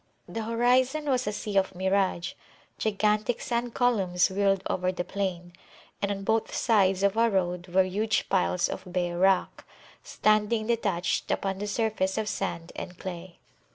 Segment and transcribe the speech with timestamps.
[0.27, 2.33] The horizon was a sea of mirage;
[2.79, 5.53] gigantic sand columns whirled over the plain;
[6.01, 9.63] and on both sides of our road were huge piles of bare rock,
[10.01, 13.37] standing detached upon the surface of sand and clay.